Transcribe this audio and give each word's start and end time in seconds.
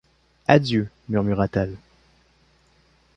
Adieu, 0.47 0.89
murmura-t-elle. 1.09 1.77